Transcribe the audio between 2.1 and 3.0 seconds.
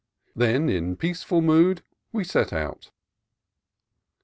we set out.